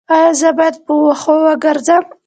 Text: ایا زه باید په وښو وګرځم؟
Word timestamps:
ایا 0.15 0.29
زه 0.39 0.49
باید 0.57 0.75
په 0.85 0.93
وښو 1.03 1.35
وګرځم؟ 1.45 2.03